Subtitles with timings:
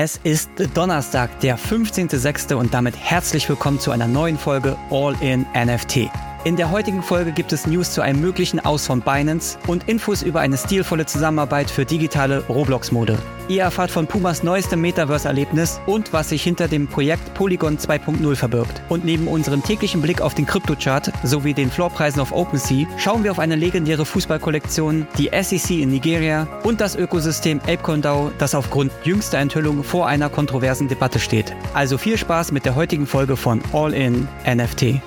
[0.00, 2.54] Es ist Donnerstag, der 15.06.
[2.54, 6.08] und damit herzlich willkommen zu einer neuen Folge All in NFT.
[6.44, 10.22] In der heutigen Folge gibt es News zu einem möglichen Aus von Binance und Infos
[10.22, 13.18] über eine stilvolle Zusammenarbeit für digitale Roblox-Mode.
[13.48, 18.82] Ihr erfahrt von Pumas neuestem Metaverse-Erlebnis und was sich hinter dem Projekt Polygon 2.0 verbirgt.
[18.88, 23.32] Und neben unserem täglichen Blick auf den Kryptochart sowie den Floorpreisen auf OpenSea schauen wir
[23.32, 28.92] auf eine legendäre Fußballkollektion, die SEC in Nigeria und das Ökosystem ApeCoin DAO, das aufgrund
[29.02, 31.52] jüngster Enthüllungen vor einer kontroversen Debatte steht.
[31.74, 35.02] Also viel Spaß mit der heutigen Folge von All in NFT.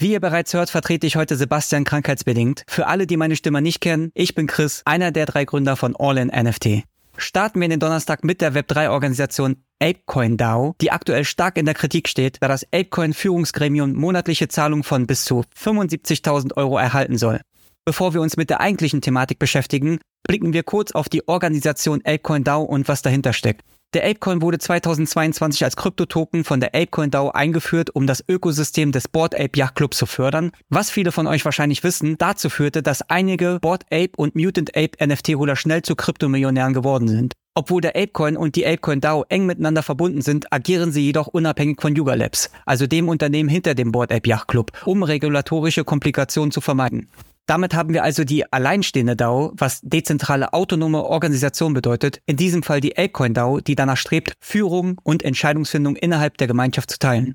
[0.00, 2.64] Wie ihr bereits hört, vertrete ich heute Sebastian krankheitsbedingt.
[2.66, 5.94] Für alle, die meine Stimme nicht kennen, ich bin Chris, einer der drei Gründer von
[5.94, 6.84] All in NFT.
[7.18, 12.08] Starten wir den Donnerstag mit der Web3-Organisation ApeCoin DAO, die aktuell stark in der Kritik
[12.08, 17.42] steht, da das ApeCoin-Führungsgremium monatliche Zahlungen von bis zu 75.000 Euro erhalten soll.
[17.84, 22.42] Bevor wir uns mit der eigentlichen Thematik beschäftigen, blicken wir kurz auf die Organisation ApeCoin
[22.42, 23.64] DAO und was dahinter steckt.
[23.92, 29.08] Der Apecoin wurde 2022 als Kryptotoken von der Apecoin DAO eingeführt, um das Ökosystem des
[29.08, 30.52] Board Ape Yacht Club zu fördern.
[30.68, 35.04] Was viele von euch wahrscheinlich wissen, dazu führte, dass einige Board Ape und Mutant Ape
[35.04, 37.32] NFT-Holer schnell zu Kryptomillionären geworden sind.
[37.56, 41.80] Obwohl der Apecoin und die Apecoin DAO eng miteinander verbunden sind, agieren sie jedoch unabhängig
[41.80, 46.52] von Yuga Labs, also dem Unternehmen hinter dem Board Ape Yacht Club, um regulatorische Komplikationen
[46.52, 47.08] zu vermeiden.
[47.46, 52.80] Damit haben wir also die alleinstehende DAO, was dezentrale autonome Organisation bedeutet, in diesem Fall
[52.80, 57.34] die Apecoin DAO, die danach strebt, Führung und Entscheidungsfindung innerhalb der Gemeinschaft zu teilen.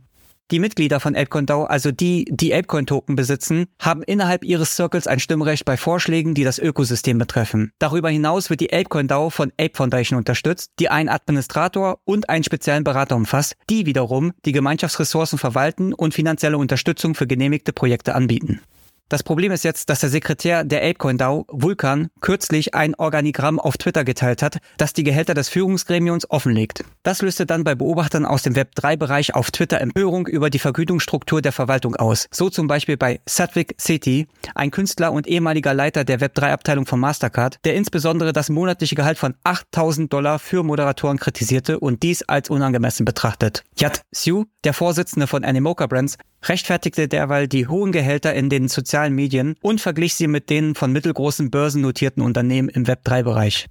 [0.52, 5.20] Die Mitglieder von ApeCoin DAO, also die, die ApeCoin-Token besitzen, haben innerhalb ihres Circles ein
[5.20, 7.72] Stimmrecht bei Vorschlägen, die das Ökosystem betreffen.
[7.80, 12.44] Darüber hinaus wird die ApeCoin DAO von Ape Foundation unterstützt, die einen Administrator und einen
[12.44, 18.62] speziellen Berater umfasst, die wiederum die Gemeinschaftsressourcen verwalten und finanzielle Unterstützung für genehmigte Projekte anbieten.
[19.08, 23.78] Das Problem ist jetzt, dass der Sekretär der Apecoin DAO, Vulkan, kürzlich ein Organigramm auf
[23.78, 26.84] Twitter geteilt hat, das die Gehälter des Führungsgremiums offenlegt.
[27.04, 31.52] Das löste dann bei Beobachtern aus dem Web3-Bereich auf Twitter Empörung über die Vergütungsstruktur der
[31.52, 32.26] Verwaltung aus.
[32.32, 34.26] So zum Beispiel bei Sadvik Sethi,
[34.56, 39.36] ein Künstler und ehemaliger Leiter der Web3-Abteilung von Mastercard, der insbesondere das monatliche Gehalt von
[39.44, 43.64] 8000 Dollar für Moderatoren kritisierte und dies als unangemessen betrachtet.
[43.78, 46.18] Yat Siu, der Vorsitzende von Animoca Brands,
[46.50, 50.92] rechtfertigte derweil die hohen Gehälter in den sozialen Medien und verglich sie mit denen von
[50.92, 53.68] mittelgroßen börsennotierten Unternehmen im Web3-Bereich.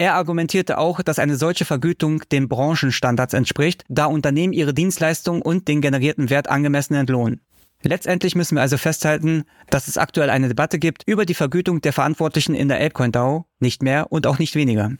[0.00, 5.66] Er argumentierte auch, dass eine solche Vergütung den Branchenstandards entspricht, da Unternehmen ihre Dienstleistung und
[5.66, 7.40] den generierten Wert angemessen entlohnen.
[7.82, 11.92] Letztendlich müssen wir also festhalten, dass es aktuell eine Debatte gibt über die Vergütung der
[11.92, 14.92] Verantwortlichen in der Apecoin DAO, nicht mehr und auch nicht weniger.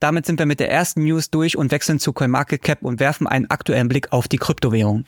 [0.00, 3.50] Damit sind wir mit der ersten News durch und wechseln zu CoinMarketCap und werfen einen
[3.50, 5.04] aktuellen Blick auf die Kryptowährung.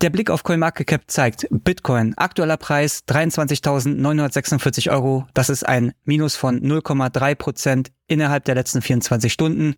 [0.00, 5.26] Der Blick auf CoinMarketCap zeigt Bitcoin, aktueller Preis 23.946 Euro.
[5.34, 9.74] Das ist ein Minus von 0,3 Prozent innerhalb der letzten 24 Stunden.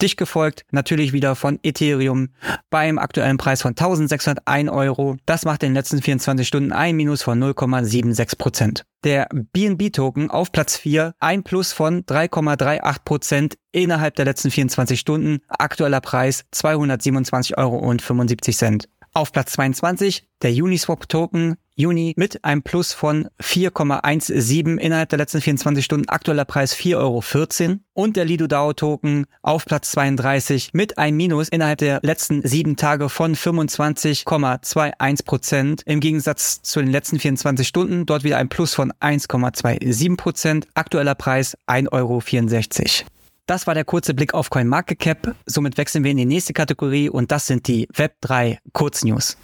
[0.00, 2.28] Dicht gefolgt natürlich wieder von Ethereum
[2.70, 5.16] beim aktuellen Preis von 1601 Euro.
[5.26, 8.84] Das macht in den letzten 24 Stunden ein Minus von 0,76 Prozent.
[9.04, 15.40] Der BNB-Token auf Platz 4, ein Plus von 3,38 Prozent innerhalb der letzten 24 Stunden.
[15.48, 17.94] Aktueller Preis 227,75 Euro.
[19.16, 25.40] Auf Platz 22 der Uniswap Token Uni mit einem Plus von 4,17 innerhalb der letzten
[25.40, 27.78] 24 Stunden, aktueller Preis 4,14 Euro.
[27.92, 32.76] Und der Lido DAO Token auf Platz 32 mit einem Minus innerhalb der letzten sieben
[32.76, 35.82] Tage von 25,21 Prozent.
[35.86, 41.14] Im Gegensatz zu den letzten 24 Stunden dort wieder ein Plus von 1,27 Prozent, aktueller
[41.14, 43.13] Preis 1,64 Euro.
[43.46, 45.34] Das war der kurze Blick auf CoinMarketCap.
[45.44, 49.36] Somit wechseln wir in die nächste Kategorie und das sind die Web3 Kurznews.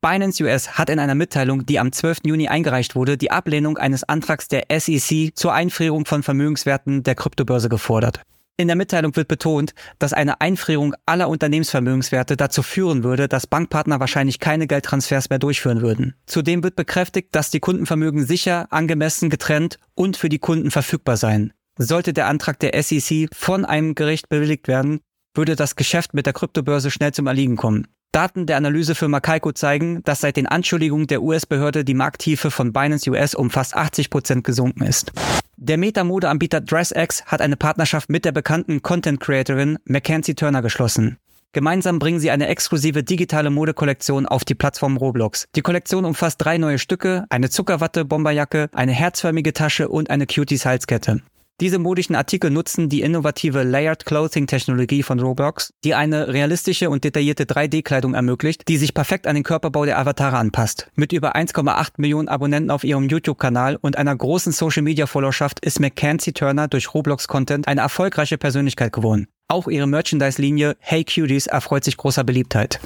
[0.00, 2.18] Binance US hat in einer Mitteilung, die am 12.
[2.24, 7.68] Juni eingereicht wurde, die Ablehnung eines Antrags der SEC zur Einfrierung von Vermögenswerten der Kryptobörse
[7.68, 8.20] gefordert.
[8.58, 14.00] In der Mitteilung wird betont, dass eine Einfrierung aller Unternehmensvermögenswerte dazu führen würde, dass Bankpartner
[14.00, 16.14] wahrscheinlich keine Geldtransfers mehr durchführen würden.
[16.26, 21.52] Zudem wird bekräftigt, dass die Kundenvermögen sicher, angemessen getrennt und für die Kunden verfügbar seien.
[21.78, 25.00] Sollte der Antrag der SEC von einem Gericht bewilligt werden,
[25.34, 27.86] würde das Geschäft mit der Kryptobörse schnell zum Erliegen kommen.
[28.12, 33.10] Daten der Analysefirma Kaiko zeigen, dass seit den Anschuldigungen der US-Behörde die Markttiefe von Binance
[33.10, 35.12] US um fast 80 Prozent gesunken ist.
[35.58, 41.18] Der Meta-Mode-Anbieter DressX hat eine Partnerschaft mit der bekannten Content-Creatorin Mackenzie Turner geschlossen.
[41.52, 45.46] Gemeinsam bringen sie eine exklusive digitale Modekollektion auf die Plattform Roblox.
[45.54, 51.20] Die Kollektion umfasst drei neue Stücke, eine Zuckerwatte-Bomberjacke, eine herzförmige Tasche und eine Cuties-Halskette.
[51.58, 57.02] Diese modischen Artikel nutzen die innovative Layered Clothing Technologie von Roblox, die eine realistische und
[57.02, 60.90] detaillierte 3D-Kleidung ermöglicht, die sich perfekt an den Körperbau der Avatare anpasst.
[60.96, 66.68] Mit über 1,8 Millionen Abonnenten auf ihrem YouTube-Kanal und einer großen Social-Media-Followerschaft ist Mackenzie Turner
[66.68, 69.26] durch Roblox-Content eine erfolgreiche Persönlichkeit geworden.
[69.48, 72.80] Auch ihre Merchandise-Linie Hey Cuties erfreut sich großer Beliebtheit.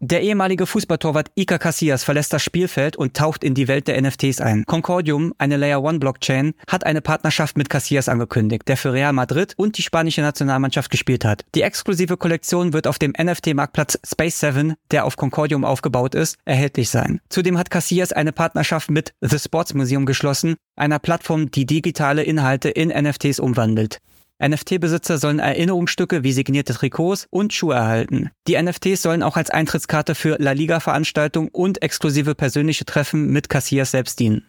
[0.00, 4.40] Der ehemalige Fußballtorwart Ika Casillas verlässt das Spielfeld und taucht in die Welt der NFTs
[4.40, 4.64] ein.
[4.64, 9.54] Concordium, eine Layer One Blockchain, hat eine Partnerschaft mit Casillas angekündigt, der für Real Madrid
[9.56, 11.44] und die spanische Nationalmannschaft gespielt hat.
[11.56, 16.90] Die exklusive Kollektion wird auf dem NFT-Marktplatz Space 7, der auf Concordium aufgebaut ist, erhältlich
[16.90, 17.20] sein.
[17.28, 22.68] Zudem hat Casillas eine Partnerschaft mit The Sports Museum geschlossen, einer Plattform, die digitale Inhalte
[22.68, 23.98] in NFTs umwandelt.
[24.40, 28.30] NFT-Besitzer sollen Erinnerungsstücke wie signierte Trikots und Schuhe erhalten.
[28.46, 33.90] Die NFTs sollen auch als Eintrittskarte für La Liga-Veranstaltungen und exklusive persönliche Treffen mit Cassias
[33.90, 34.46] selbst dienen.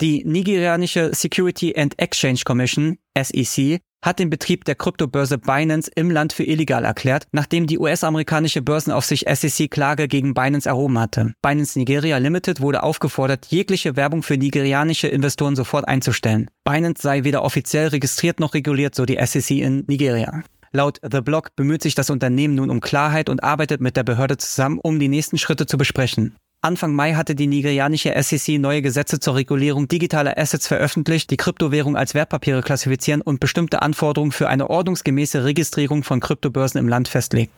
[0.00, 6.32] Die nigerianische Security and Exchange Commission, SEC, hat den Betrieb der Kryptobörse Binance im Land
[6.32, 11.34] für illegal erklärt, nachdem die US-amerikanische Börsenaufsicht SEC Klage gegen Binance erhoben hatte.
[11.42, 16.50] Binance Nigeria Limited wurde aufgefordert, jegliche Werbung für nigerianische Investoren sofort einzustellen.
[16.64, 20.42] Binance sei weder offiziell registriert noch reguliert, so die SEC in Nigeria.
[20.72, 24.36] Laut The Block bemüht sich das Unternehmen nun um Klarheit und arbeitet mit der Behörde
[24.36, 26.36] zusammen, um die nächsten Schritte zu besprechen.
[26.62, 31.96] Anfang Mai hatte die nigerianische SEC neue Gesetze zur Regulierung digitaler Assets veröffentlicht, die Kryptowährung
[31.96, 37.50] als Wertpapiere klassifizieren und bestimmte Anforderungen für eine ordnungsgemäße Registrierung von Kryptobörsen im Land festlegen.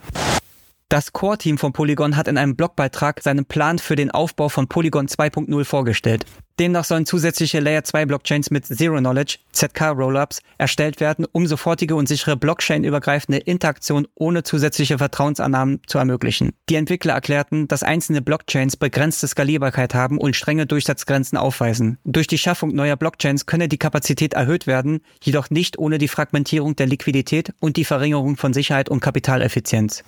[0.92, 5.06] Das Core-Team von Polygon hat in einem Blogbeitrag seinen Plan für den Aufbau von Polygon
[5.06, 6.26] 2.0 vorgestellt.
[6.58, 11.94] Demnach sollen zusätzliche Layer 2 Blockchains mit Zero Knowledge, ZK Rollups, erstellt werden, um sofortige
[11.94, 16.52] und sichere Blockchain-übergreifende Interaktion ohne zusätzliche Vertrauensannahmen zu ermöglichen.
[16.68, 21.96] Die Entwickler erklärten, dass einzelne Blockchains begrenzte Skalierbarkeit haben und strenge Durchsatzgrenzen aufweisen.
[22.04, 26.76] Durch die Schaffung neuer Blockchains könne die Kapazität erhöht werden, jedoch nicht ohne die Fragmentierung
[26.76, 30.04] der Liquidität und die Verringerung von Sicherheit und Kapitaleffizienz.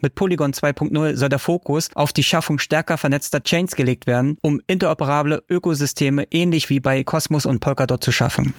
[0.00, 4.60] Mit Polygon 2.0 soll der Fokus auf die Schaffung stärker vernetzter Chains gelegt werden, um
[4.66, 8.54] interoperable Ökosysteme ähnlich wie bei Cosmos und Polkadot zu schaffen.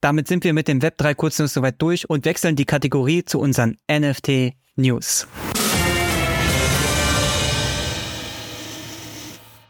[0.00, 3.76] Damit sind wir mit dem Web3 Kurznews soweit durch und wechseln die Kategorie zu unseren
[3.90, 5.26] NFT News.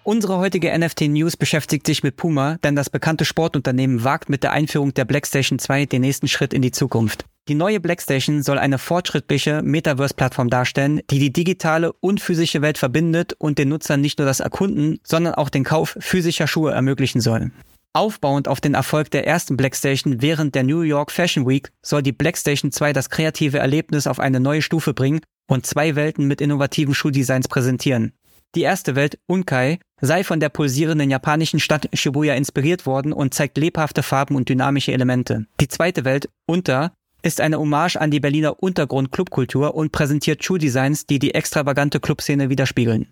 [0.07, 4.53] Unsere heutige NFT News beschäftigt sich mit Puma, denn das bekannte Sportunternehmen wagt mit der
[4.53, 7.25] Einführung der Blackstation 2 den nächsten Schritt in die Zukunft.
[7.49, 13.33] Die neue Blackstation soll eine fortschrittliche Metaverse-Plattform darstellen, die die digitale und physische Welt verbindet
[13.39, 17.51] und den Nutzern nicht nur das Erkunden, sondern auch den Kauf physischer Schuhe ermöglichen soll.
[17.93, 22.13] Aufbauend auf den Erfolg der ersten Blackstation während der New York Fashion Week soll die
[22.13, 25.19] Blackstation 2 das kreative Erlebnis auf eine neue Stufe bringen
[25.49, 28.13] und zwei Welten mit innovativen Schuhdesigns präsentieren.
[28.57, 33.59] Die erste Welt, Unkai, sei von der pulsierenden japanischen Stadt Shibuya inspiriert worden und zeigt
[33.59, 35.45] lebhafte Farben und dynamische Elemente.
[35.61, 41.19] Die zweite Welt, Unter, ist eine Hommage an die Berliner Untergrund-Clubkultur und präsentiert Schuhdesigns, die
[41.19, 43.09] die extravagante Clubszene widerspiegeln.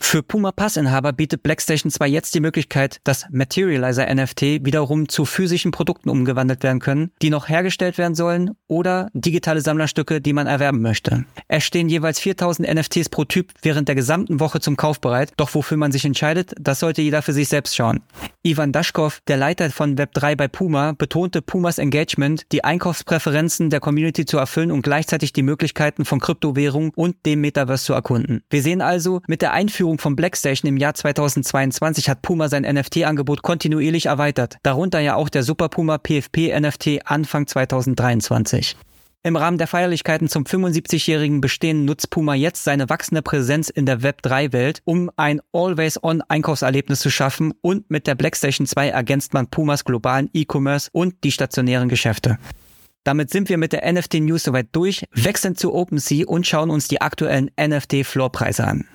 [0.00, 5.72] Für Puma Passinhaber bietet Blackstation 2 jetzt die Möglichkeit, dass Materializer NFT wiederum zu physischen
[5.72, 10.80] Produkten umgewandelt werden können, die noch hergestellt werden sollen oder digitale Sammlerstücke, die man erwerben
[10.80, 11.24] möchte.
[11.48, 15.54] Es stehen jeweils 4000 NFTs pro Typ während der gesamten Woche zum Kauf bereit, doch
[15.54, 18.00] wofür man sich entscheidet, das sollte jeder für sich selbst schauen.
[18.42, 24.24] Ivan Daschkov, der Leiter von Web3 bei Puma, betonte Pumas Engagement, die Einkaufspräferenzen der Community
[24.24, 28.44] zu erfüllen und gleichzeitig die Möglichkeiten von Kryptowährung und dem Metaverse zu erkunden.
[28.50, 32.62] Wir sehen also, mit der Einführung Einführung von Blackstation im Jahr 2022 hat Puma sein
[32.62, 38.74] NFT-Angebot kontinuierlich erweitert, darunter ja auch der Super Puma PFP NFT Anfang 2023.
[39.22, 44.00] Im Rahmen der Feierlichkeiten zum 75-jährigen Bestehen nutzt Puma jetzt seine wachsende Präsenz in der
[44.00, 50.30] Web3-Welt, um ein Always-On-Einkaufserlebnis zu schaffen und mit der Blackstation 2 ergänzt man Pumas globalen
[50.32, 52.38] E-Commerce und die stationären Geschäfte.
[53.04, 56.88] Damit sind wir mit der NFT News soweit durch, wechseln zu OpenSea und schauen uns
[56.88, 58.86] die aktuellen NFT-Floorpreise an.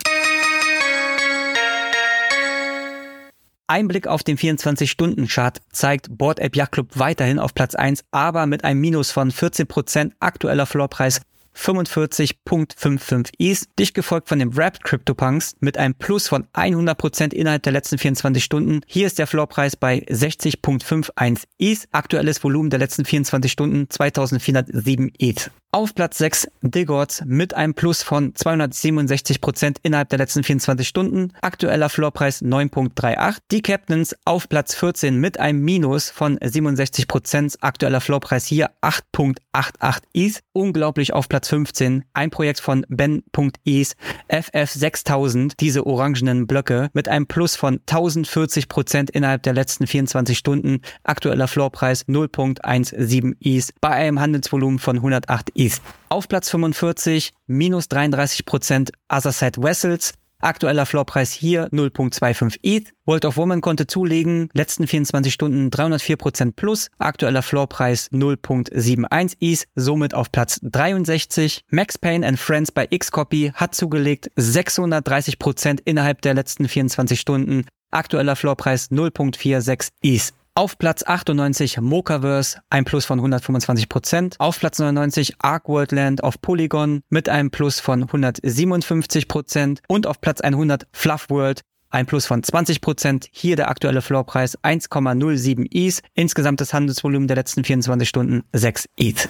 [3.74, 8.46] Ein Blick auf den 24-Stunden-Chart zeigt Board App Yacht Club weiterhin auf Platz 1, aber
[8.46, 11.22] mit einem Minus von 14% aktueller Floorpreis
[11.56, 17.74] 45.55 ETH, dicht gefolgt von dem Wrapped CryptoPunks mit einem Plus von 100% innerhalb der
[17.74, 18.82] letzten 24 Stunden.
[18.88, 25.52] Hier ist der Floorpreis bei 60.51 ETH, aktuelles Volumen der letzten 24 Stunden 2407 ETH.
[25.74, 31.32] Auf Platz 6 Digords mit einem Plus von 267% innerhalb der letzten 24 Stunden.
[31.42, 33.38] Aktueller Floorpreis 9.38.
[33.52, 37.56] Die Captains auf Platz 14 mit einem Minus von 67%.
[37.62, 40.42] Aktueller Floorpreis hier 8.88 ETH.
[40.52, 43.96] Unglaublich auf Platz Platz 15 ein Projekt von Ben.is
[44.30, 50.82] FF6000, diese orangenen Blöcke, mit einem Plus von 1040 Prozent innerhalb der letzten 24 Stunden.
[51.04, 55.82] Aktueller Floorpreis 0.17 ETH bei einem Handelsvolumen von 108 ETH.
[56.10, 62.92] Auf Platz 45 minus 33 Prozent Otherside Vessels Aktueller Floorpreis hier 0.25 ETH.
[63.06, 66.90] World of Woman konnte zulegen, letzten 24 Stunden 304% plus.
[66.98, 71.64] Aktueller Floorpreis 0.71 ETH, somit auf Platz 63.
[71.70, 77.66] Max Payne and Friends bei Xcopy hat zugelegt 630% innerhalb der letzten 24 Stunden.
[77.92, 80.34] Aktueller Floorpreis 0.46 ETH.
[80.54, 83.88] Auf Platz 98 Mochaverse, ein Plus von 125%.
[83.88, 84.36] Prozent.
[84.38, 89.30] Auf Platz 99 Ark Worldland auf Polygon mit einem Plus von 157%.
[89.30, 89.82] Prozent.
[89.88, 92.82] Und auf Platz 100 Fluff World, ein Plus von 20%.
[92.82, 93.30] Prozent.
[93.32, 96.02] Hier der aktuelle Floorpreis 1,07 ETH.
[96.16, 99.30] Insgesamtes Handelsvolumen der letzten 24 Stunden 6 ETH.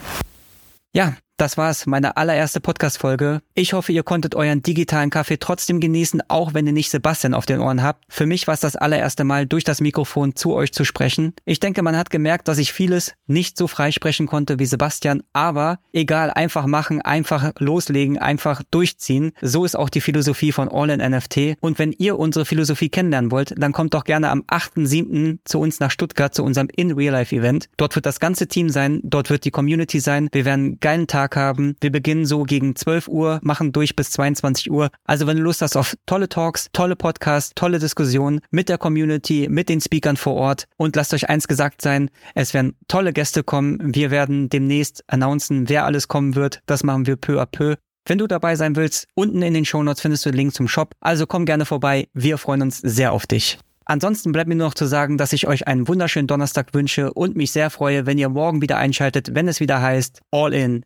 [0.92, 3.42] Ja, das war's, meine allererste Podcast-Folge.
[3.56, 7.48] Ich hoffe, ihr konntet euren digitalen Kaffee trotzdem genießen, auch wenn ihr nicht Sebastian auf
[7.48, 8.06] den Ohren habt.
[8.10, 11.34] Für mich war es das allererste Mal, durch das Mikrofon zu euch zu sprechen.
[11.46, 13.90] Ich denke, man hat gemerkt, dass ich vieles nicht so frei
[14.28, 19.32] konnte wie Sebastian, aber egal, einfach machen, einfach loslegen, einfach durchziehen.
[19.42, 21.58] So ist auch die Philosophie von All in NFT.
[21.60, 25.40] Und wenn ihr unsere Philosophie kennenlernen wollt, dann kommt doch gerne am 8.7.
[25.44, 27.70] zu uns nach Stuttgart zu unserem In-Real-Life-Event.
[27.78, 30.30] Dort wird das ganze Team sein, dort wird die Community sein.
[30.32, 31.76] Wir werden einen geilen Tag Tag haben.
[31.82, 34.90] Wir beginnen so gegen 12 Uhr, machen durch bis 22 Uhr.
[35.06, 39.48] Also wenn du Lust hast auf tolle Talks, tolle Podcasts, tolle Diskussionen mit der Community,
[39.50, 43.44] mit den Speakern vor Ort und lasst euch eins gesagt sein, es werden tolle Gäste
[43.44, 43.80] kommen.
[43.96, 46.62] Wir werden demnächst announcen, wer alles kommen wird.
[46.66, 47.76] Das machen wir peu à peu.
[48.06, 50.96] Wenn du dabei sein willst, unten in den Shownotes findest du den Link zum Shop.
[51.00, 52.08] Also komm gerne vorbei.
[52.14, 53.60] Wir freuen uns sehr auf dich.
[53.86, 57.36] Ansonsten bleibt mir nur noch zu sagen, dass ich euch einen wunderschönen Donnerstag wünsche und
[57.36, 60.86] mich sehr freue, wenn ihr morgen wieder einschaltet, wenn es wieder heißt All in